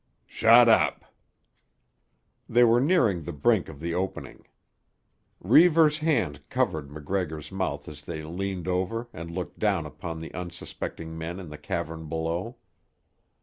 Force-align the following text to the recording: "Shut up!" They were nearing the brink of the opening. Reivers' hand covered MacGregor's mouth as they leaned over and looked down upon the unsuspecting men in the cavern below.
"Shut 0.25 0.67
up!" 0.67 1.05
They 2.49 2.63
were 2.63 2.81
nearing 2.81 3.21
the 3.21 3.31
brink 3.31 3.69
of 3.69 3.79
the 3.79 3.93
opening. 3.93 4.47
Reivers' 5.39 5.99
hand 5.99 6.41
covered 6.49 6.89
MacGregor's 6.89 7.51
mouth 7.51 7.87
as 7.87 8.01
they 8.01 8.23
leaned 8.23 8.67
over 8.67 9.09
and 9.13 9.29
looked 9.29 9.59
down 9.59 9.85
upon 9.85 10.19
the 10.19 10.33
unsuspecting 10.33 11.15
men 11.19 11.39
in 11.39 11.49
the 11.49 11.57
cavern 11.59 12.09
below. 12.09 12.55